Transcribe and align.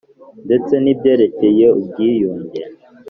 ndetse 0.45 0.73
n'ibyerekeye 0.83 1.65
ubwiyunge. 1.79 2.63